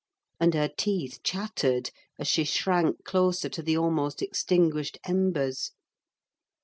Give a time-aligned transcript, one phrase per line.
[0.39, 5.73] And her teeth chattered as she shrank closer to the almost extinguished embers.